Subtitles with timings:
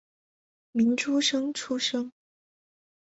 [0.71, 2.11] 明诸生出身。